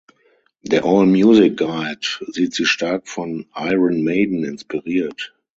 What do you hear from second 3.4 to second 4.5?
Iron Maiden